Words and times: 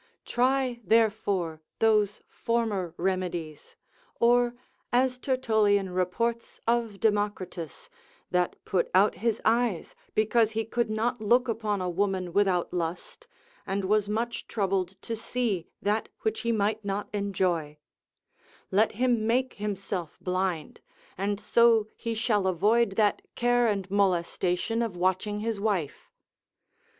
Try 0.25 0.79
therefore 0.83 1.61
those 1.77 2.21
former 2.27 2.95
remedies; 2.97 3.75
or 4.19 4.55
as 4.91 5.19
Tertullian 5.19 5.91
reports 5.91 6.59
of 6.67 6.99
Democritus, 6.99 7.87
that 8.31 8.55
put 8.65 8.89
out 8.95 9.13
his 9.13 9.39
eyes, 9.45 9.93
because 10.15 10.53
he 10.57 10.65
could 10.65 10.89
not 10.89 11.21
look 11.21 11.47
upon 11.47 11.81
a 11.81 11.87
woman 11.91 12.33
without 12.33 12.73
lust, 12.73 13.27
and 13.67 13.85
was 13.85 14.09
much 14.09 14.47
troubled 14.47 14.99
to 15.03 15.15
see 15.15 15.67
that 15.83 16.09
which 16.21 16.39
he 16.39 16.51
might 16.51 16.83
not 16.83 17.07
enjoy; 17.13 17.77
let 18.71 18.93
him 18.93 19.27
make 19.27 19.53
himself 19.53 20.17
blind, 20.19 20.81
and 21.15 21.39
so 21.39 21.85
he 21.95 22.15
shall 22.15 22.47
avoid 22.47 22.93
that 22.93 23.21
care 23.35 23.67
and 23.67 23.91
molestation 23.91 24.81
of 24.81 24.97
watching 24.97 25.41
his 25.41 25.59
wife. 25.59 26.09